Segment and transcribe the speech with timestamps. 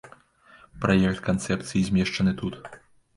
[0.85, 2.57] Праект канцэпцыі змешчаны тут.